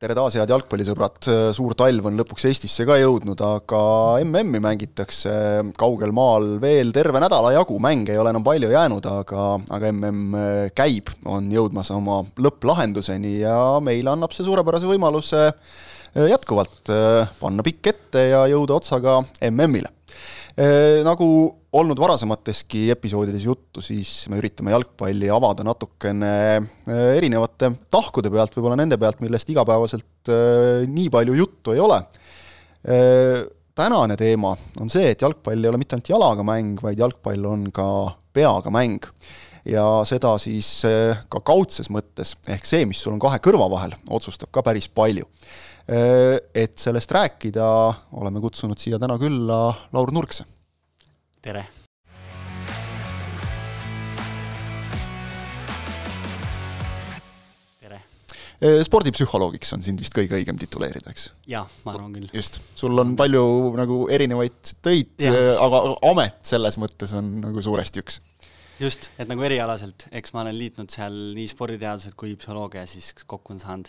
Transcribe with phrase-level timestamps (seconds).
[0.00, 3.80] tere taas, head jalgpallisõbrad, suur talv on lõpuks Eestisse ka jõudnud, aga
[4.24, 5.32] MM-i mängitakse
[5.76, 9.44] kaugel maal veel terve nädala jagu, mänge ei ole enam palju jäänud, aga,
[9.76, 10.38] aga MM
[10.72, 15.50] käib, on jõudmas oma lõpplahenduseni ja meile annab see suurepärase võimaluse
[16.16, 16.94] jätkuvalt
[17.42, 19.20] panna pikk ette ja jõuda otsaga
[19.50, 19.92] MM-ile.
[21.04, 21.28] Nagu
[21.78, 28.78] olnud varasemateski episoodides juttu, siis me üritame jalgpalli avada natukene äh, erinevate tahkude pealt, võib-olla
[28.80, 32.00] nende pealt, millest igapäevaselt äh, nii palju juttu ei ole.
[32.90, 33.44] Äh,
[33.78, 37.64] tänane teema on see, et jalgpall ei ole mitte ainult jalaga mäng, vaid jalgpall on
[37.74, 37.86] ka
[38.34, 39.06] peaga mäng.
[39.68, 40.68] ja seda siis
[41.28, 45.28] ka kaudses mõttes, ehk see, mis sul on kahe kõrva vahel, otsustab ka päris palju.
[45.90, 47.66] Et sellest rääkida,
[48.16, 49.60] oleme kutsunud siia täna külla
[49.92, 50.46] Laur Nurkse
[51.40, 51.64] tere!
[57.80, 58.00] tere!
[58.60, 61.30] Eh, spordipsühholoogiks on sind vist kõige õigem tituleerida, eks?
[61.48, 62.28] jah, ma arvan küll.
[62.36, 63.44] just, sul on palju
[63.80, 68.20] nagu erinevaid töid, eh, aga amet selles mõttes on nagu suuresti üks
[68.80, 73.56] just, et nagu erialaselt, eks ma olen liitnud seal nii sporditeadused kui psühholoogia siis kokku
[73.56, 73.88] on saanud.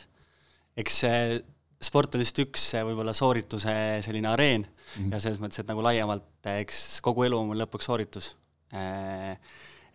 [0.79, 1.41] eks see
[1.81, 3.73] sport on lihtsalt üks võib-olla soorituse
[4.05, 5.11] selline areen mm -hmm.
[5.13, 6.29] ja selles mõttes, et nagu laiemalt,
[6.61, 8.35] eks kogu elu on lõpuks sooritus.
[8.73, 9.37] Äh,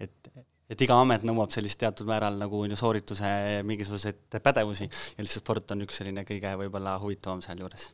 [0.01, 0.33] et,
[0.71, 5.45] et iga amet nõuab sellist teatud määral nagu on ju soorituse mingisuguseid pädevusi ja lihtsalt
[5.45, 7.93] sport on üks selline kõige võib-olla huvitavam sealjuures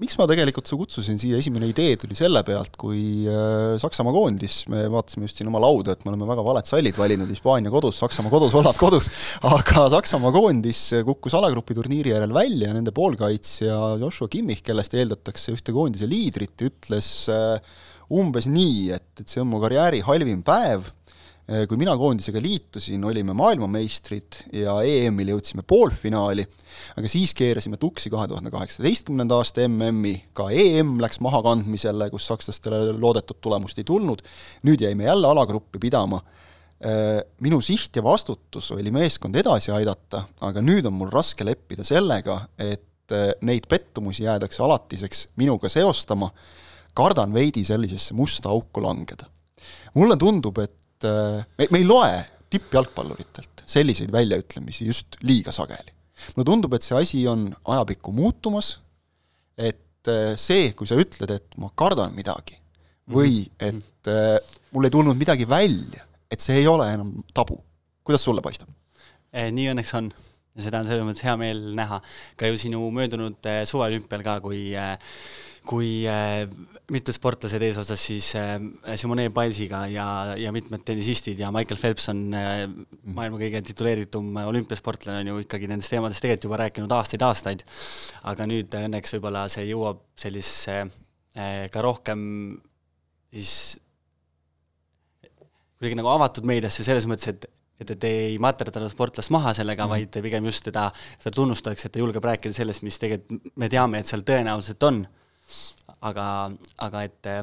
[0.00, 4.58] miks ma tegelikult su kutsusin siia, esimene idee tuli selle pealt, kui eh, Saksamaa koondis,
[4.72, 8.00] me vaatasime just siin oma lauda, et me oleme väga valed sallid valinud, Hispaania kodus,
[8.02, 9.08] Saksamaa kodus, Holland kodus,
[9.56, 15.74] aga Saksamaa koondis kukkus alagrupi turniiri järel välja, nende poolkaitsja Joshua Kimmich, kellest eeldatakse ühte
[15.76, 17.56] koondise liidrit, ütles eh,
[18.16, 20.90] umbes nii, et, et see on mu karjääri halvim päev.
[20.90, 21.05] Äh,
[21.46, 26.42] kui mina koondisega liitusin, olime maailmameistrid ja EM-il jõudsime poolfinaali,
[26.98, 32.96] aga siis keerasime tuksi kahe tuhande kaheksateistkümnenda aasta MM-i, ka EM läks mahakandmisele, kus sakslastele
[32.98, 34.24] loodetud tulemust ei tulnud,
[34.66, 36.18] nüüd jäime jälle alagruppi pidama.
[36.82, 41.86] Äh, minu siht ja vastutus oli meeskond edasi aidata, aga nüüd on mul raske leppida
[41.86, 46.28] sellega, et äh, neid pettumusi jäädakse alatiseks minuga seostama,
[46.96, 49.30] kardan veidi sellisesse musta auku langeda.
[49.94, 50.74] mulle tundub, et
[51.04, 52.12] Äh, me, me ei loe
[52.50, 55.92] tippjalgpalluritelt selliseid väljaütlemisi just liiga sageli.
[56.36, 58.78] mulle tundub, et see asi on ajapikku muutumas,
[59.58, 62.56] et äh, see, kui sa ütled, et ma kardan midagi
[63.12, 63.82] või mhm.
[63.82, 67.60] et äh, mul ei tulnud midagi välja, et see ei ole enam tabu.
[68.04, 68.70] kuidas sulle paistab?
[69.36, 70.08] nii õnneks on
[70.56, 72.00] ja seda on selles mõttes hea meel näha.
[72.40, 74.70] ka ju sinu möödunud suveolümpial ka, kui
[75.66, 76.44] kui äh,
[76.94, 78.56] mitu sportlased eesotsas siis äh,
[78.98, 80.06] Simone Bilesiga ja,
[80.38, 82.66] ja mitmed tennisistid ja Michael Phelps on äh,
[83.16, 87.66] maailma kõige tituleeritum olümpiasportlane, on ju ikkagi nendest teemadest tegelikult juba rääkinud aastaid-aastaid.
[88.30, 90.78] aga nüüd õnneks võib-olla see jõuab sellisesse
[91.36, 92.20] ka rohkem
[93.34, 93.76] siis
[95.76, 99.92] kuidagi nagu avatud meediasse selles mõttes, et et, et ei materdatud sportlast maha sellega mm,
[99.92, 100.08] -hmm.
[100.16, 104.00] vaid pigem just teda, teda tunnustatakse, et ta julgeb rääkida sellest, mis tegelikult me teame,
[104.00, 105.02] et seal tõenäoliselt on
[106.06, 106.26] aga,
[106.86, 107.42] aga et äh,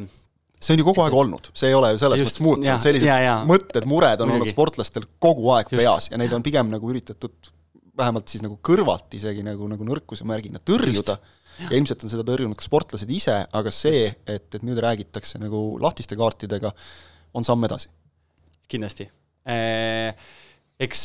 [0.64, 3.10] see on ju kogu aeg olnud, see ei ole ju selles just, mõttes muutunud, sellised
[3.10, 3.36] ja, ja.
[3.48, 4.40] mõtted, mured on Muidugi.
[4.40, 5.80] olnud sportlastel kogu aeg just.
[5.82, 7.54] peas ja neid on pigem nagu üritatud
[7.98, 11.68] vähemalt siis nagu kõrvalt isegi nagu, nagu nõrkuse märgina tõrjuda ja.
[11.68, 15.66] ja ilmselt on seda tõrjunud ka sportlased ise, aga see, et, et nüüd räägitakse nagu
[15.82, 16.74] lahtiste kaartidega,
[17.38, 17.92] on samm edasi.
[18.72, 19.06] kindlasti.
[19.50, 20.16] Äh,
[20.82, 21.04] eks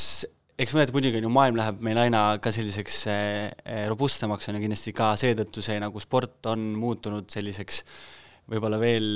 [0.58, 4.64] eks mõned muidugi on ju, maailm läheb meil aina ka selliseks äh, robustsemaks, on ju
[4.64, 7.84] kindlasti ka seetõttu see nagu sport on muutunud selliseks
[8.50, 9.06] võib-olla veel,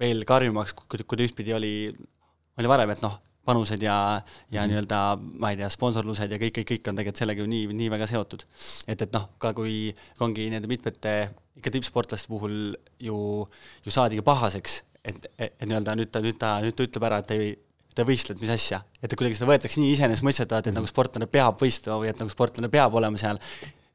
[0.00, 1.74] veel karjumaks, kui, kui ta ühtpidi oli,
[2.60, 3.16] oli varem, et noh,
[3.46, 3.96] panused ja,
[4.52, 4.70] ja mm.
[4.70, 5.00] nii-öelda
[5.42, 8.06] ma ei tea, sponsorlused ja kõik, kõik, kõik on tegelikult sellega ju nii, nii väga
[8.10, 8.44] seotud.
[8.86, 9.88] et, et noh, ka kui
[10.22, 11.14] ongi nende mitmete
[11.58, 13.16] ikka tippsportlaste puhul ju,
[13.84, 17.24] ju saadigi pahaseks, et, et, et nii-öelda nüüd ta, nüüd ta, nüüd ta ütleb ära,
[17.24, 17.50] et ei
[17.94, 18.80] ta võistled, mis asja.
[19.02, 20.86] et kuidagi seda võetakse nii iseenesestmõistetavalt, et mm -hmm.
[20.86, 23.40] nagu sportlane peab võistlema või et nagu sportlane peab olema seal,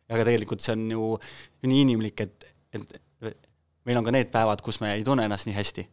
[0.10, 1.12] aga tegelikult see on ju
[1.66, 2.98] nii inimlik, et, et
[3.86, 5.88] meil on ka need päevad, kus me ei tunne ennast nii hästi.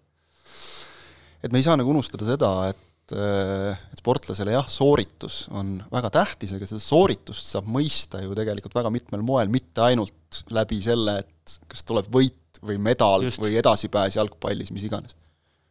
[1.43, 6.55] et me ei saa nagu unustada seda, et et sportlasele jah, sooritus on väga tähtis,
[6.57, 11.59] aga seda sooritust saab mõista ju tegelikult väga mitmel moel, mitte ainult läbi selle, et
[11.69, 13.43] kas tuleb võit või medal Just.
[13.43, 15.19] või edasipääs jalgpallis, mis iganes.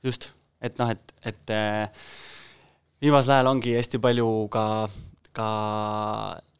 [0.04, 0.30] just
[0.62, 2.06] et noh, et, et äh,
[3.02, 4.66] viimasel ajal ongi hästi palju ka,
[5.36, 5.50] ka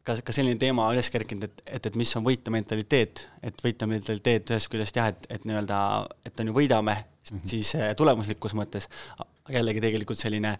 [0.06, 4.70] ka, ka selline teema üles kerkinud, et, et, et mis on võitjamentaliteet, et võitjamentaliteet ühest
[4.72, 5.78] küljest jah, et, et nii-öelda,
[6.26, 7.46] et on ju võidame mm, -hmm.
[7.54, 8.88] siis äh, tulemuslikus mõttes,
[9.18, 10.56] aga jällegi tegelikult selline,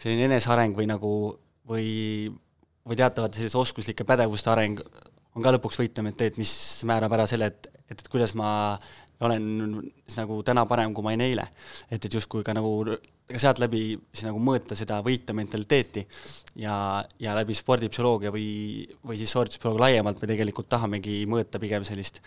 [0.00, 1.12] selline eneseareng või nagu,
[1.68, 1.88] või
[2.90, 4.80] või teatavate selliste oskuslike pädevuste areng
[5.36, 6.52] on ka lõpuks võitlementeet, mis
[6.88, 8.78] määrab ära selle, et, et, et kuidas ma
[9.20, 9.46] olen
[10.06, 11.46] siis nagu täna parem, kui ma olin eile.
[11.90, 12.72] et, et justkui ka nagu
[13.30, 16.06] ka sealt läbi siis nagu mõõta seda võitja mentaliteeti
[16.62, 16.74] ja,
[17.20, 22.22] ja läbi spordipsühholoogia või, või siis soorituspsühholoogia laiemalt me tegelikult tahamegi mõõta pigem sellist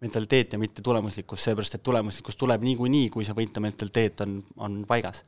[0.00, 4.82] mentaliteet ja mitte tulemuslikkus, seepärast et tulemuslikkus tuleb niikuinii, kui see võitja mentaliteet on, on
[4.86, 5.24] paigas.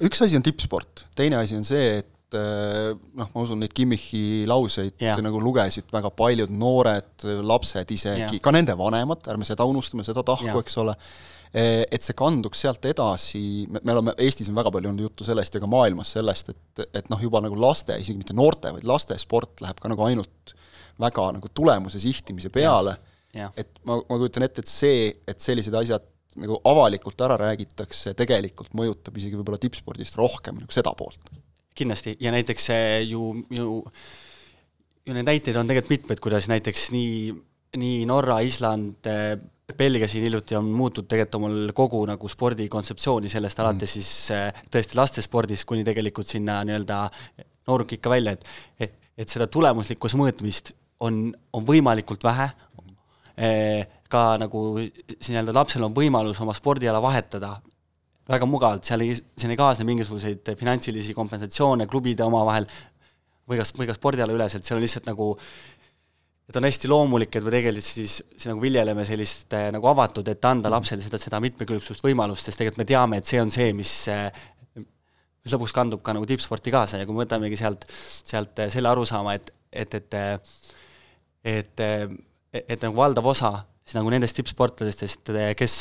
[0.00, 4.96] üks asi on tippsport, teine asi on see, et noh, ma usun, neid Kimmichi lauseid
[5.02, 5.18] yeah.
[5.22, 10.58] nagu lugesid väga paljud noored lapsed isegi ka nende vanemad, ärme seda unustame, seda tahku
[10.58, 10.96] eks ole,
[11.54, 13.44] et see kanduks sealt edasi,
[13.78, 17.12] me oleme, Eestis on väga palju olnud juttu sellest ja ka maailmas sellest, et, et
[17.12, 20.56] noh, juba nagu laste, isegi mitte noorte, vaid laste sport läheb ka nagu ainult
[21.00, 22.96] väga nagu tulemuse sihtimise peale
[23.36, 23.50] Ja.
[23.56, 26.04] et ma, ma kujutan ette, et see, et sellised asjad
[26.40, 31.30] nagu avalikult ära räägitakse, tegelikult mõjutab isegi võib-olla tippspordist rohkem nagu seda poolt.
[31.76, 32.70] Kindlasti, ja näiteks
[33.08, 33.66] ju, ju,
[35.06, 37.34] ju neid näiteid on tegelikult mitmeid, kuidas näiteks nii,
[37.82, 39.08] nii Norra, Island,
[39.76, 44.00] Belgia siin hiljuti on muutnud tegelikult omal kogu nagu spordikontseptsiooni sellest alates mm.
[44.00, 47.00] siis tõesti lastespordist kuni tegelikult sinna nii-öelda
[47.66, 48.36] noorukikka välja,
[48.78, 52.50] et et seda tulemuslikkuse mõõtmist on, on võimalikult vähe,
[53.36, 57.58] Eh, ka nagu nii-öelda lapsel on võimalus oma spordiala vahetada
[58.26, 62.66] väga mugavalt, seal ei, siin ei kaasne mingisuguseid finantsilisi kompensatsioone klubide omavahel
[63.46, 65.30] või ka, või ka spordiala üleselt, seal on lihtsalt nagu
[66.46, 70.26] et on hästi loomulik, et me tegelikult siis, siis nagu viljeleme sellist äh, nagu avatud,
[70.30, 73.72] et anda lapsele seda, seda mitmekülgsust võimalust, sest tegelikult me teame, et see on see,
[73.74, 74.28] mis äh,
[75.46, 76.98] mis lõpuks kandub ka nagu tippsporti kaasa.
[76.98, 77.86] Ja kui me võtamegi sealt,
[78.26, 80.18] sealt selle arusaama, et, et, et
[81.46, 82.16] et, et
[82.56, 83.52] et nagu valdav osa
[83.86, 85.74] siis nagu nendest tippsportlastest, kes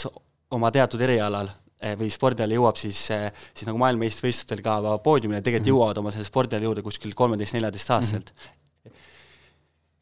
[0.53, 1.64] oma teatud erialal eh,
[1.99, 5.75] või spordiala jõuab siis, eh, siis nagu maailmameistrivõistlustel ka poodiumile, tegelikult mm -hmm.
[5.75, 8.37] jõuavad oma selle spordiala juurde kuskil kolmeteist-neljateist-aastaselt mm.
[8.85, 8.91] -hmm.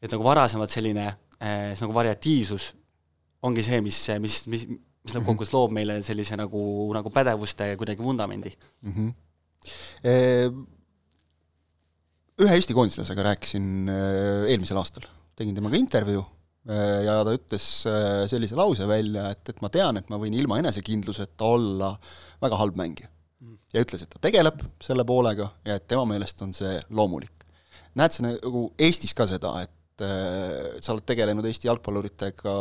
[0.02, 2.74] et nagu varasemalt selline äh, nagu variatiivsus
[3.42, 4.68] ongi see, mis, mis, mis,
[5.04, 6.60] mis lõppkokkuvõttes loob meile sellise nagu,
[6.94, 8.92] nagu pädevuste kuidagi vundamendi mm.
[8.92, 9.12] -hmm.
[10.04, 10.50] E
[12.44, 13.88] ühe Eesti koondislasega rääkisin
[14.48, 15.06] eelmisel aastal,
[15.36, 16.24] tegin temaga intervjuu
[17.04, 20.60] ja ta ütles äh, sellise lause välja, et, et ma tean, et ma võin ilma
[20.62, 21.92] enesekindluseta olla
[22.42, 23.10] väga halb mängija.
[23.74, 27.44] Ja ütles, et ta tegeleb selle poolega ja et tema meelest on see loomulik.
[27.98, 32.54] näed sa nagu Eestis ka seda, et et äh, sa oled tegelenud Eesti jalgpalluritega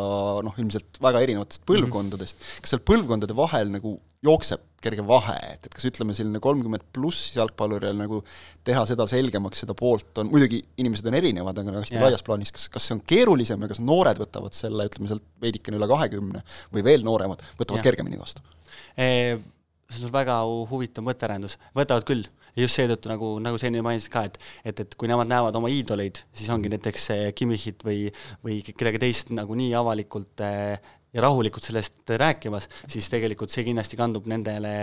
[0.46, 1.70] noh, ilmselt väga erinevatest mhm.
[1.72, 3.96] põlvkondadest, kas seal põlvkondade vahel nagu
[4.26, 8.22] jookseb kerge vahe, et, et kas ütleme, selline kolmkümmend pluss jalgpalluril nagu
[8.68, 12.08] teha seda selgemaks, seda poolt on, muidugi inimesed on erinevad, aga hästi yeah.
[12.08, 15.80] laias plaanis, kas, kas see on keerulisem ja kas noored võtavad selle, ütleme sealt veidikene
[15.80, 16.44] üle kahekümne
[16.76, 17.90] või veel nooremad, võtavad yeah.
[17.90, 18.46] kergemini vastu?
[18.94, 20.40] see on väga
[20.70, 24.84] huvitav mõttearendus, võtavad küll ja just seetõttu nagu, nagu sa enne mainisid ka, et, et,
[24.86, 28.08] et kui nemad näevad oma iidoleid, siis ongi näiteks Kimmichit või,
[28.46, 30.78] või kedagi teist nagu nii avalikult eh,
[31.14, 34.74] ja rahulikult sellest rääkimas, siis tegelikult see kindlasti kandub nendele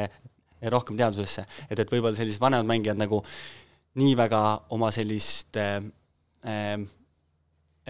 [0.70, 3.22] rohkem teadvusesse, et, et võib-olla sellised vanemad mängijad nagu
[4.00, 4.40] nii väga
[4.76, 5.80] oma sellist äh,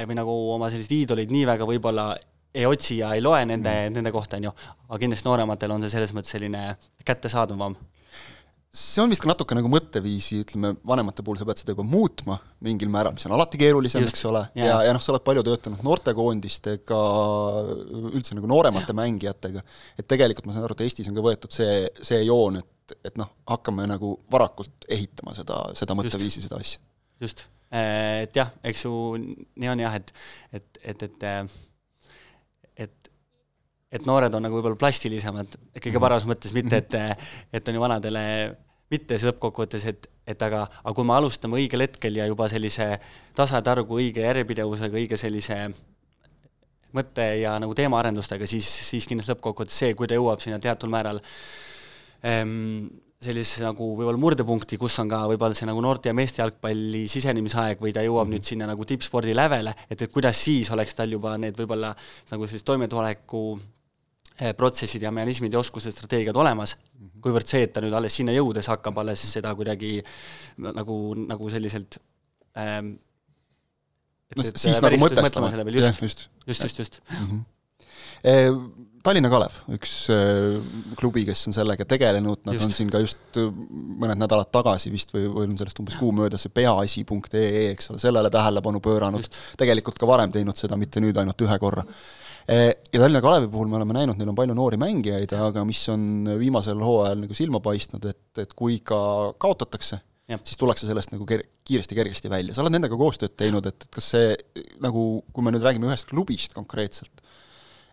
[0.00, 2.12] või nagu oma selliseid iidoleid nii väga võib-olla
[2.54, 4.52] ei otsi ja ei loe nende mm., nende kohta, on ju,
[4.88, 6.64] aga kindlasti noorematel on see selles mõttes selline
[7.06, 7.76] kättesaadavam
[8.70, 12.36] see on vist ka natuke nagu mõtteviisi, ütleme, vanemate puhul sa pead seda juba muutma
[12.62, 15.42] mingil määral, mis on alati keerulisem, eks ole, ja, ja, ja noh, sa oled palju
[15.46, 17.00] töötanud noortekoondistega,
[18.12, 19.64] üldse nagu nooremate mängijatega,
[19.98, 23.18] et tegelikult ma saan aru, et Eestis on ka võetud see, see joon, et, et
[23.18, 26.78] noh, hakkame nagu varakult ehitama seda, seda mõtteviisi, seda asja.
[27.22, 30.14] just, et jah, eks ju nii on jah, et,
[30.54, 31.60] et, et, et et
[33.90, 36.04] et noored on nagu võib-olla plastilisemad, kõige mhm.
[36.04, 36.98] paremas mõttes, mitte et,
[37.52, 38.24] et on ju vanadele
[38.90, 42.88] mitte see lõppkokkuvõttes, et, et aga, aga kui me alustame õigel hetkel ja juba sellise
[43.38, 45.60] tasatargu, õige järjepidevusega, õige sellise
[46.96, 51.22] mõtte ja nagu teemaarendustega, siis, siis kindlasti lõppkokkuvõttes see, kui ta jõuab sinna teatud määral
[52.26, 52.88] ähm,
[53.22, 57.82] sellisesse nagu võib-olla murdepunkti, kus on ka võib-olla see nagu noorte ja meeste jalgpalli sisenemisaeg
[57.84, 58.40] või ta jõuab mm -hmm.
[58.40, 61.94] nüüd sinna nagu tippspordi lävele, et, et kuidas siis oleks tal juba need võib-olla
[62.32, 63.44] nagu sellised toimetuleku
[64.56, 67.20] protsessid ja mehhanismid ja oskused, strateegiad olemas, mhm.
[67.24, 69.98] kuivõrd see, et ta nüüd alles sinna jõudes hakkab alles seda kuidagi
[70.64, 72.00] nagu, nagu selliselt
[72.58, 72.94] ähm,
[74.30, 75.64] et, no siis nagu mõtestama, jah,
[76.00, 76.28] just.
[76.46, 77.26] just, just, just mm.
[77.26, 77.48] -hmm.
[78.20, 78.32] E,
[79.00, 80.58] Tallinna Kalev, üks äh,
[80.96, 82.66] klubi, kes on sellega tegelenud, nad just.
[82.66, 86.44] on siin ka just mõned nädalad tagasi vist või, või on sellest umbes kuu möödas
[86.44, 89.24] see peaasi.ee, eks ole, sellele tähelepanu pööranud,
[89.56, 93.68] tegelikult ka varem teinud seda, mitte nüüd ainult ühe korra Eh, ja Tallinna Kalevi puhul
[93.70, 97.60] me oleme näinud, neil on palju noori mängijaid, aga mis on viimasel hooajal nagu silma
[97.64, 99.00] paistnud, et, et kui ka
[99.40, 100.00] kaotatakse,
[100.38, 103.94] siis tullakse sellest nagu ker-, kiiresti kergesti välja, sa oled nendega koostööd teinud, et, et
[103.94, 104.34] kas see
[104.82, 107.22] nagu, kui me nüüd räägime ühest klubist konkreetselt,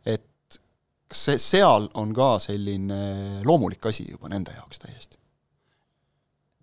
[0.06, 0.60] et
[1.08, 5.18] kas see, seal on ka selline loomulik asi juba nende jaoks täiesti?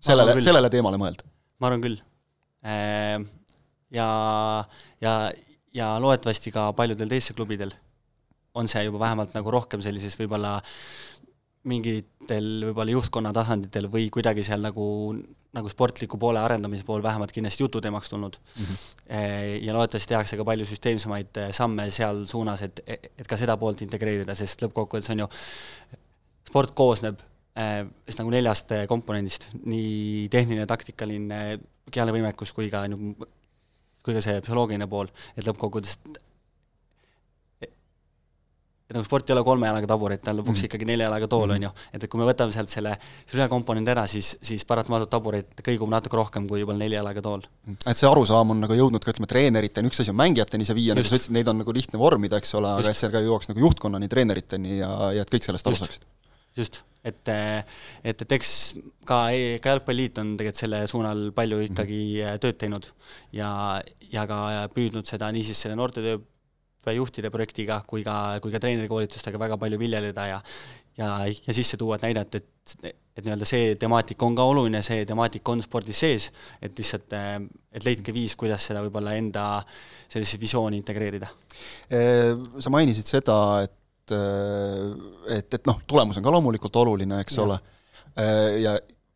[0.05, 1.25] sellele, sellele teemale mõelda?
[1.59, 1.97] ma arvan küll.
[2.65, 3.25] Ehm,
[3.95, 4.07] ja,
[5.03, 5.13] ja,
[5.75, 7.73] ja loodetavasti ka paljudel teistel klubidel
[8.55, 10.55] on see juba vähemalt nagu rohkem sellises võib-olla
[11.69, 14.85] mingitel võib-olla juhtkonna tasanditel või kuidagi seal nagu,
[15.57, 18.63] nagu sportliku poole arendamise pool vähemalt kindlasti jututeemaks tulnud mm.
[18.63, 19.61] -hmm.
[19.65, 23.81] ja loodetavasti tehakse ka palju süsteemsemaid eh, samme seal suunas, et, et ka seda poolt
[23.81, 25.31] integreerida, sest lõppkokkuvõttes on ju,
[26.49, 27.23] sport koosneb
[27.55, 31.37] vist nagu neljast komponendist, nii tehniline, taktikaline,
[31.87, 33.13] kehaline võimekus kui ka nagu,
[34.05, 35.97] kui ka see psühholoogiline pool, et lõppkokkuvõttes
[38.85, 40.67] et nagu sport ei ole kolme jalaga taburet, ta on lõpuks mm.
[40.67, 41.71] ikkagi nelja jalaga tool, on ju.
[41.89, 42.93] et, et kui me võtame sealt selle,
[43.25, 47.23] selle ühe komponendi ära, siis, siis paratamatult taburet kõigub natuke rohkem kui juba nelja jalaga
[47.25, 47.47] tool.
[47.65, 47.79] Mm.
[47.81, 50.97] et see arusaam on nagu jõudnud ka ütleme, treeneriteni, üks asi on mängijateni see viia,
[50.97, 53.49] nagu sa ütlesid, neid on nagu lihtne vormida, eks ole, aga et see ka jõuaks
[53.49, 56.05] nagu juhtkonnani, treeneriteni ja, ja et kõik sellest aru saaksid.
[56.61, 58.51] just, et, et, et eks
[59.05, 59.19] ka,
[59.61, 62.39] ka Jalgpalliliit on tegelikult selle suunal palju ikkagi mm -hmm.
[62.43, 62.87] tööd teinud
[63.33, 63.49] ja,
[64.11, 64.39] ja ka
[64.73, 66.17] püüdnud seda niisiis selle noortetöö
[66.95, 70.41] juhtide projektiga kui ka, kui ka treenerikoolitustega väga palju viljeleda ja
[70.97, 75.05] ja, ja sisse tuua, et näidata, et, et nii-öelda see temaatika on ka oluline, see
[75.07, 76.29] temaatika on spordis sees,
[76.63, 77.15] et lihtsalt,
[77.75, 79.45] et leidke viis, kuidas seda võib-olla enda
[80.07, 81.31] sellisesse visiooni integreerida.
[81.89, 83.75] Sa mainisid seda, et,
[84.11, 87.45] et, et noh, tulemus on ka loomulikult oluline, eks ja.
[87.45, 87.57] ole,
[88.61, 88.75] ja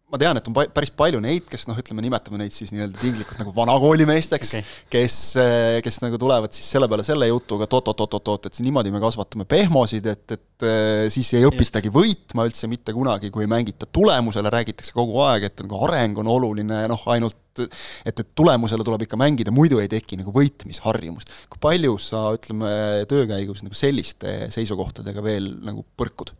[0.09, 3.41] ma tean, et on päris palju neid, kes noh, ütleme, nimetame neid siis nii-öelda tinglikult
[3.43, 8.49] nagu vanakoolimeesteks okay., kes, eh, kes nagu tulevad siis selle peale selle jutuga, et oot-oot-oot-oot,
[8.49, 13.29] et niimoodi me kasvatame pehmosid, et, et eh, siis ei õpitagi võitma üldse mitte kunagi,
[13.33, 18.13] kui ei mängita tulemusele, räägitakse kogu aeg, et nagu areng on oluline, noh, ainult et,
[18.13, 21.33] et tulemusele tuleb ikka mängida, muidu ei teki nagu võitmisharjumust.
[21.51, 22.69] kui palju sa, ütleme,
[23.09, 26.33] töö käigus nagu selliste seisukohtadega veel nagu põrkud?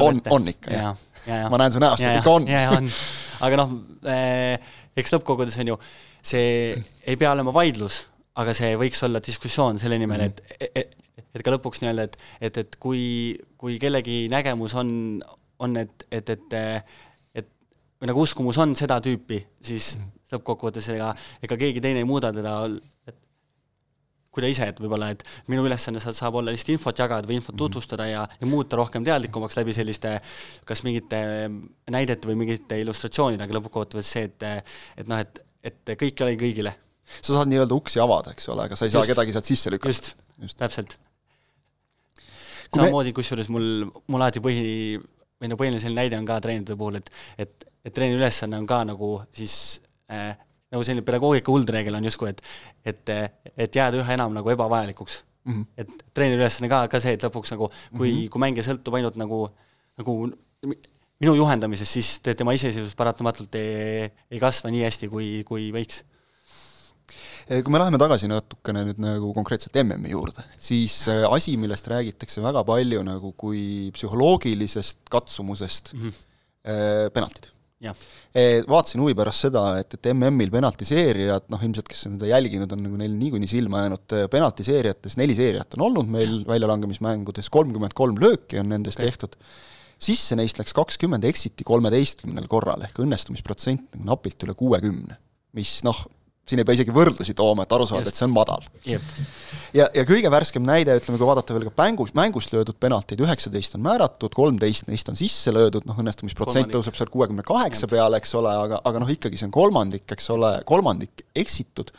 [0.00, 0.96] On, on ikka, jah?
[1.50, 2.48] ma näen su näost, et ikka on.
[3.46, 3.76] aga noh
[4.08, 5.78] eh,, eks lõppkokkuvõttes on ju,
[6.24, 6.72] see
[7.06, 8.02] ei pea olema vaidlus,
[8.40, 10.58] aga see võiks olla diskussioon selle nimel -hmm.
[10.58, 10.96] et, et,
[11.34, 15.22] et ka lõpuks nii-öelda, et, et, et kui, kui kellegi nägemus on,
[15.58, 16.58] on, et, et, et,
[17.34, 17.48] et
[18.00, 20.16] või nagu uskumus on seda tüüpi, siis -hmm.
[20.36, 22.56] lõppkokkuvõttes ega, ega keegi teine ei muuda teda
[24.32, 25.22] kui ta ise, et võib-olla, et
[25.52, 27.60] minu ülesanne saab olla lihtsalt infot jagada või infot mhm.
[27.60, 30.14] tutvustada ja, ja muuta rohkem teadlikumaks läbi selliste
[30.68, 31.20] kas mingite
[31.92, 34.48] näidete või mingite illustratsioonidega, lõppkokkuvõttes see, et
[35.02, 36.74] et noh, et, et kõik ei ole kõigile.
[37.20, 39.72] sa saad nii-öelda uksi avada, eks ole, aga sa ei just, saa kedagi sealt sisse
[39.74, 39.92] lükata.
[39.92, 40.96] just, just., täpselt.
[42.72, 43.68] samamoodi me..., kusjuures mul,
[44.08, 44.96] mul alati põhi,
[45.42, 47.12] või no põhiline selline näide on ka treenerite puhul, et
[47.44, 50.32] et, et treeneri ülesanne on ka nagu siis äh,
[50.72, 52.40] nagu selline pedagoogika üldreegel on justkui, et
[52.92, 53.12] et,
[53.56, 55.52] et jääda üha enam nagu ebavajalikuks mm.
[55.52, 55.66] -hmm.
[55.76, 58.30] et treeneri ülesanne ka, ka see, et lõpuks nagu kui mm, -hmm.
[58.32, 59.42] kui mängija sõltub ainult nagu,
[60.00, 60.16] nagu
[61.22, 66.02] minu juhendamisest, siis tema iseseisvus paratamatult ei, ei kasva nii hästi, kui, kui võiks
[67.52, 72.42] kui me läheme tagasi natukene nüüd nagu konkreetselt MM-i juurde, siis äh, asi, millest räägitakse
[72.42, 77.10] väga palju nagu kui psühholoogilisest katsumusest mm, -hmm.
[77.12, 77.51] penaltid Eh,
[78.68, 83.00] vaatasin huvi pärast seda, et, et MM-il penaltiseerijad, noh ilmselt, kes seda jälginud, on nagu
[83.00, 88.60] neil niikuinii silma jäänud, eh, penaltiseerijates neli seeriat on olnud meil väljalangemismängudes, kolmkümmend kolm lööki
[88.62, 89.10] on nendest okay.
[89.10, 89.36] tehtud,
[90.02, 95.18] sisse neist läks kakskümmend, exiti kolmeteistkümnel korral, ehk õnnestumisprotsent nagu napilt üle kuuekümne,
[95.58, 96.04] mis noh,
[96.48, 98.64] siin ei pea isegi võrdlusi tooma, et aru saada, et see on madal.
[99.76, 103.78] ja, ja kõige värskem näide, ütleme, kui vaadata veel ka mängus, mängust löödud penaltid, üheksateist
[103.78, 108.34] on määratud, kolmteist neist on sisse löödud, noh õnnestumisprotsent tõuseb seal kuuekümne kaheksa peale, eks
[108.40, 111.94] ole, aga, aga noh, ikkagi see on kolmandik, eks ole, kolmandik eksitud,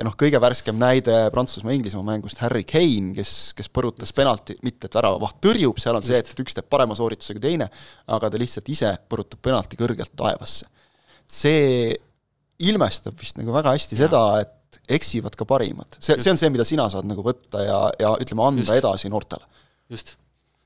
[0.00, 4.98] ja noh, kõige värskem näide Prantsusmaa-Inglismaa mängust, Harry Kane, kes, kes põrutas penalti, mitte et
[4.98, 7.70] väravavaht tõrjub, seal on see, et, üks teeb parema sooritusega teine,
[8.10, 10.66] aga ta lihtsalt ise põrutab penalti kõrgelt taevasse.
[11.30, 11.94] see
[12.68, 14.06] ilmestab vist nagu väga hästi ja.
[14.06, 15.98] seda, et eksivad ka parimad.
[15.98, 18.76] see, see on see, mida sina saad nagu võtta ja, ja ütleme, anda just.
[18.76, 19.64] edasi noortele.
[19.90, 20.14] just.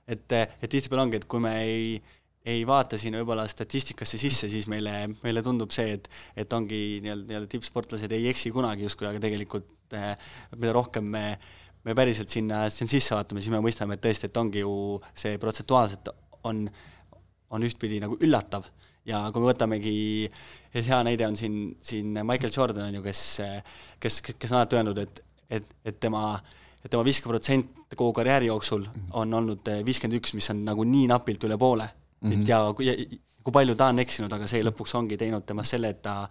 [0.07, 1.99] et, et tihtipeale ongi, et kui me ei,
[2.45, 6.09] ei vaata siin võib-olla statistikasse sisse, siis meile, meile tundub see, et,
[6.45, 10.15] et ongi nii-öelda, nii-öelda tippsportlased ei eksi kunagi justkui, aga tegelikult eh,
[10.59, 11.27] mida rohkem me
[11.85, 14.73] me päriselt sinna, sinna sisse vaatame, siis me mõistame, et tõesti, et ongi ju
[15.21, 16.09] see protsentuaalselt
[16.49, 16.63] on,
[17.53, 18.65] on ühtpidi nagu üllatav
[19.09, 19.95] ja kui me võtamegi,
[20.75, 23.23] hea näide on siin, siin Michael Jordan on ju, kes,
[24.01, 25.23] kes, kes on alati öelnud, et,
[25.59, 26.39] et, et tema,
[26.81, 28.87] et tema viskeprotsent kogu karjääri jooksul
[29.21, 32.31] on olnud viiskümmend üks, mis on nagu nii napilt üle poole mm.
[32.31, 32.41] -hmm.
[32.43, 35.93] et ja kui, kui palju ta on eksinud, aga see lõpuks ongi teinud temast selle,
[35.95, 36.29] et ta,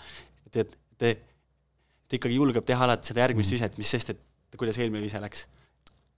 [0.47, 1.25] et, et, et
[2.09, 3.55] ta ikkagi julgeb teha alati seda järgmist mm.
[3.55, 5.47] viset, mis sest, et kuidas eelmine vise läks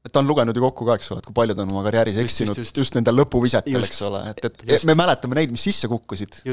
[0.05, 1.83] et ta on lugenud ju kokku ka, eks ole, et kui palju ta on oma
[1.87, 4.87] karjääris eksinud just, just, just nendel lõpuvisetel, eks ole, et, et just.
[4.89, 6.43] me mäletame neid, mis sisse kukkusid.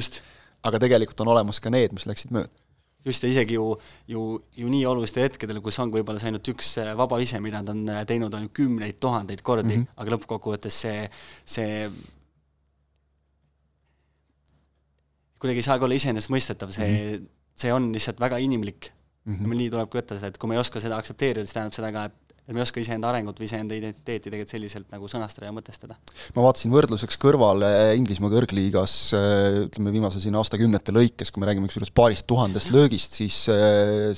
[0.62, 2.48] aga tegelikult on olemas ka need, mis läksid mööda.
[3.04, 3.66] just, ja isegi ju,
[4.08, 4.24] ju,
[4.56, 7.74] ju nii olulistel hetkedel, kus ongi võib-olla see ainult üks äh, vaba vise, mida ta
[7.76, 10.00] on äh, teinud, on ju kümneid tuhandeid kordi mm, -hmm.
[10.00, 11.04] aga lõppkokkuvõttes see,
[11.44, 11.86] see
[15.42, 17.30] kuidagi ei saagi olla iseenesestmõistetav, see mm, -hmm.
[17.58, 18.92] see on lihtsalt väga inimlik
[19.26, 19.34] mm.
[19.34, 19.56] -hmm.
[19.60, 22.04] nii tulebki võtta seda, et kui me ei oska seda aktsepteerida, siis tähendab seda ka,
[22.08, 25.54] et et me ei oska iseenda arengut või iseenda identiteeti tegelikult selliselt nagu sõnastada ja
[25.54, 25.94] mõtestada.
[26.34, 28.96] ma vaatasin võrdluseks kõrvale Inglismaa kõrgliigas
[29.68, 33.44] ütleme, viimase siin aastakümnete lõikes, kui me räägime kusjuures paarist tuhandest löögist, siis,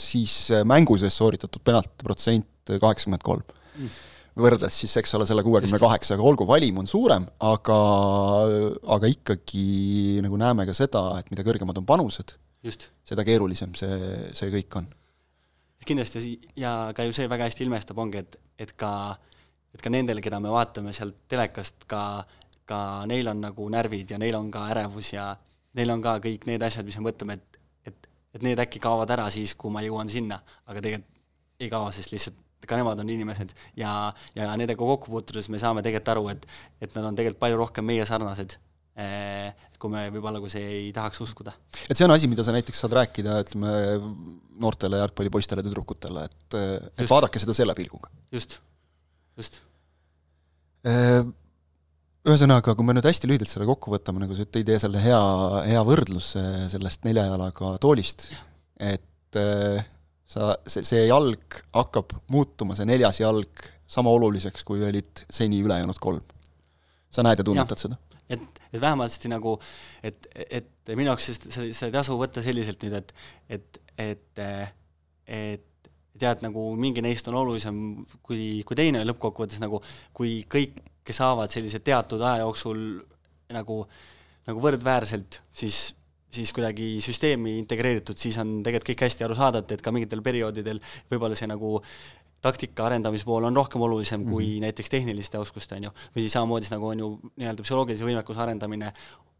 [0.00, 3.92] siis mängu sees sooritatud penaltide protsent kaheksakümmend kolm mm.
[4.40, 7.78] võrdles siis, eks ole, selle kuuekümne kaheksaga, olgu, valim on suurem, aga,
[8.96, 12.38] aga ikkagi nagu näeme ka seda, et mida kõrgemad on panused,
[13.04, 14.88] seda keerulisem see, see kõik on
[15.88, 18.90] kindlasti ja ka ju see väga hästi ilmestab, ongi, et, et ka,
[19.74, 22.02] et ka nendel, keda me vaatame sealt telekast, ka,
[22.68, 22.78] ka
[23.10, 25.32] neil on nagu närvid ja neil on ka ärevus ja
[25.78, 27.60] neil on ka kõik need asjad, mis me mõtleme, et,
[27.90, 31.10] et, et need äkki kaovad ära siis, kui ma jõuan sinna, aga tegelikult
[31.62, 33.90] ei kao, sest lihtsalt ka nemad on inimesed ja,
[34.34, 36.46] ja nendega kokku puutudes me saame tegelikult aru, et,
[36.80, 38.56] et nad on tegelikult palju rohkem meie sarnased
[38.94, 39.33] Eh,
[39.84, 41.52] kui me võib-olla, kui see ei tahaks uskuda.
[41.84, 43.72] et see on asi, mida sa näiteks saad rääkida, ütleme,
[44.64, 46.58] noortele jalgpallipoistele, tüdrukutele, et,
[47.04, 48.12] et vaadake seda selle pilguga.
[48.32, 48.58] just,
[49.38, 49.60] just.
[50.88, 51.20] Eh,
[52.24, 55.20] ühesõnaga, kui me nüüd hästi lühidalt selle kokku võtame, nagu sa tõid selle hea,
[55.68, 58.30] hea võrdluse sellest nelja jalaga toolist,
[58.80, 59.84] et eh,
[60.24, 66.00] sa, see, see jalg hakkab muutuma, see neljas jalg, sama oluliseks, kui olid seni ülejäänud
[66.00, 66.24] kolm.
[67.14, 67.82] sa näed ja tunnetad ja.
[67.86, 68.13] seda?
[68.28, 69.56] Et, et vähemasti nagu,
[70.02, 73.14] et, et minu jaoks seda, ei tasu võtta selliselt nüüd, et,
[73.58, 74.44] et, et,
[75.26, 75.90] et
[76.20, 77.80] tead, nagu mingi neist on olulisem
[78.22, 79.82] kui, kui teine lõppkokkuvõttes nagu,
[80.14, 80.80] kui kõik
[81.14, 82.80] saavad sellise teatud aja jooksul
[83.52, 83.82] nagu,
[84.48, 85.90] nagu võrdväärselt, siis
[86.34, 90.80] siis kuidagi süsteemi integreeritud, siis on tegelikult kõik hästi arusaadav, et ka mingitel perioodidel
[91.12, 91.76] võib-olla see nagu
[92.44, 94.30] taktika arendamise pool on rohkem olulisem mm -hmm.
[94.30, 94.68] kui mhm.
[94.68, 98.92] näiteks tehniliste oskuste, on ju, või siis samamoodi nagu on ju nii-öelda psühholoogilise võimekuse arendamine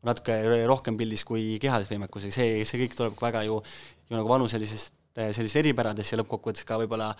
[0.04, 3.62] natuke rohkem pildis kui kehalise võimekusega, see, see kõik tuleb väga ju,
[4.10, 7.12] ju nagu vanuselisest sellisest eripäradest ja lõppkokkuvõttes ka võib-olla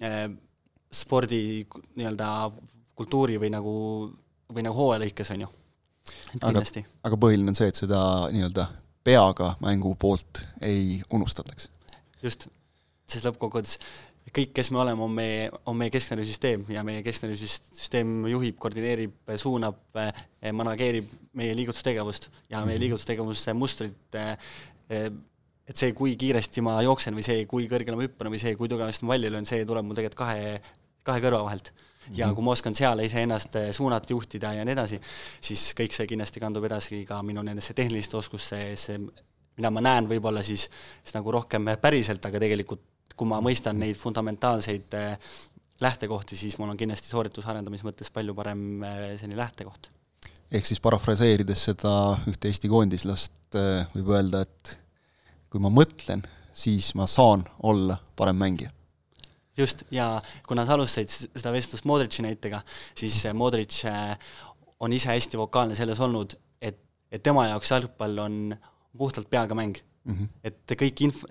[0.00, 0.28] eh,
[0.94, 1.66] spordi
[1.98, 2.28] nii-öelda
[2.96, 3.74] kultuuri või nagu,
[4.54, 5.50] või nagu hooaja lõikes, on ju.
[6.40, 6.62] aga,
[7.10, 8.00] aga põhiline on see, et seda
[8.32, 8.68] nii-öelda
[9.04, 11.68] peaga mängu poolt ei unustataks.
[12.22, 12.48] just,
[13.10, 13.78] sest lõppkokkuvõttes
[14.32, 19.80] kõik, kes me oleme, on meie, on meie kesknärvisüsteem ja meie kesknärvisüsteem juhib, koordineerib, suunab,
[20.00, 22.84] eh, manageerib meie liigutustegevust ja meie mhm.
[22.86, 24.36] liigutustegevuse mustrit eh,
[24.88, 25.10] eh,
[25.68, 28.68] et see, kui kiiresti ma jooksen või see, kui kõrgele ma hüppan või see, kui
[28.68, 30.56] tugevasti ma valli löön, see tuleb mul tegelikult kahe,
[31.04, 31.72] kahe kõrva vahelt.
[32.10, 32.34] ja mhm.
[32.36, 35.00] kui ma oskan seal iseennast suunata, juhtida ja nii edasi,
[35.40, 38.98] siis kõik see kindlasti kandub edasi ka minu nendesse tehniliste oskusse, see,
[39.56, 40.66] mida ma näen võib-olla siis,
[41.04, 42.82] siis nagu rohkem päriselt, aga tegelikult
[43.14, 45.34] kui ma mõistan neid fundamentaalseid äh,
[45.82, 49.90] lähtekohti, siis mul on kindlasti soorituse arendamise mõttes palju parem äh, selline lähtekoht.
[50.54, 51.92] ehk siis parafraseerides seda
[52.30, 54.76] ühte Eesti koondislast, äh, võib öelda, et
[55.50, 58.70] kui ma mõtlen, siis ma saan olla parem mängija.
[59.56, 62.62] just, ja kuna sa alustasid seda vestlust Modritši näitega,
[62.94, 63.84] siis Modritš
[64.80, 68.56] on ise hästi vokaalne selles olnud, et, et tema jaoks jalgpall on
[68.98, 70.14] puhtalt peaga mäng mm.
[70.14, 70.28] -hmm.
[70.44, 71.26] et kõik inf-,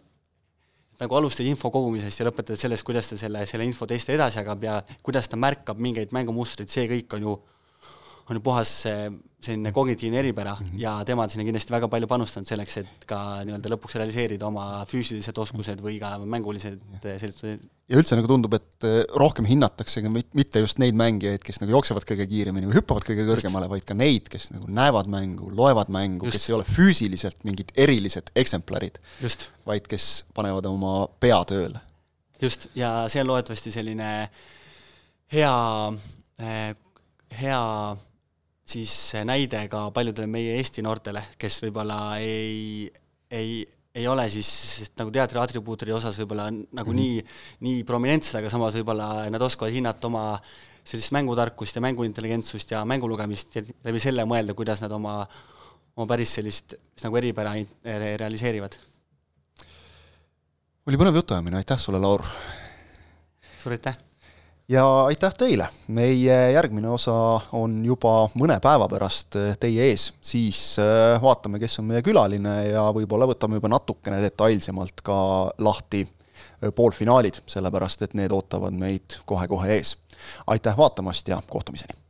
[1.01, 4.63] nagu alustad info kogumisest ja lõpetad sellest, kuidas ta selle, selle info teiste edasi jagab
[4.63, 7.35] ja kuidas ta märkab mingeid mängumustreid, see kõik on ju,
[8.29, 8.71] on ju puhas
[9.43, 10.79] selline kognitiivne eripära mm -hmm.
[10.79, 14.85] ja tema on sinna kindlasti väga palju panustanud selleks, et ka nii-öelda lõpuks realiseerida oma
[14.87, 20.63] füüsilised oskused või ka mängulised sellised ja üldse nagu tundub, et eh, rohkem hinnataksegi mitte
[20.63, 24.29] just neid mängijaid, kes nagu jooksevad kõige kiiremini või hüppavad kõige kõrgemale, vaid ka neid,
[24.31, 29.01] kes nagu näevad mängu, loevad mängu, kes ei ole füüsiliselt mingid erilised eksemplarid,
[29.67, 31.83] vaid kes panevad oma pea tööle.
[32.41, 34.09] just, ja see on loodetavasti selline
[35.31, 35.53] hea,
[36.39, 36.73] eh,
[37.39, 37.61] hea
[38.65, 38.93] siis
[39.27, 42.87] näide ka paljudele meie Eesti noortele, kes võib-olla ei,
[43.31, 43.63] ei,
[43.95, 47.01] ei ole siis nagu teatri atribuutide osas võib-olla nagu mm -hmm.
[47.01, 47.25] nii,
[47.67, 50.39] nii prominentsed, aga samas võib-olla nad oskavad hinnata oma
[50.83, 55.21] sellist mängutarkust ja mänguintelligentsust ja mängulugemist ja läbi selle mõelda, kuidas nad oma,
[55.95, 58.75] oma päris sellist nagu eripära realiseerivad.
[60.87, 62.25] oli põnev jutuajamine, aitäh sulle, Laur!
[63.63, 64.12] suur aitäh!
[64.69, 67.15] Ja aitäh teile, meie järgmine osa
[67.51, 72.85] on juba mõne päeva pärast teie ees, siis äh, vaatame, kes on meie külaline ja
[72.95, 75.17] võib-olla võtame juba natukene detailsemalt ka
[75.59, 79.97] lahti äh, poolfinaalid, sellepärast et need ootavad meid kohe-kohe ees.
[80.47, 82.02] aitäh vaatamast ja kohtumiseni!